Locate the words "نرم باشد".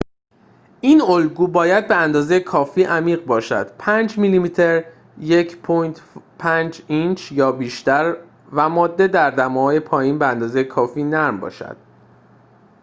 11.03-11.77